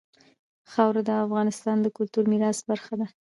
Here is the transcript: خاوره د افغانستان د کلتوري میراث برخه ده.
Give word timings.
خاوره 0.71 1.01
د 1.05 1.09
افغانستان 1.25 1.77
د 1.81 1.87
کلتوري 1.97 2.27
میراث 2.31 2.59
برخه 2.69 2.93
ده. 2.99 3.07